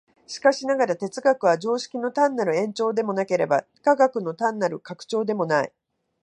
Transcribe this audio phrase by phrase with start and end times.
[0.25, 5.71] しかしながら、哲学は常識の単なる延長でもなければ、科学の単なる拡張でもない。